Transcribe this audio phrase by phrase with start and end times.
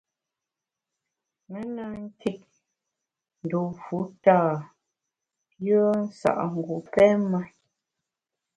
[1.49, 2.43] Me na nkit
[3.49, 4.37] dû fu tâ
[5.65, 7.41] yùe nsa’ngu pém me.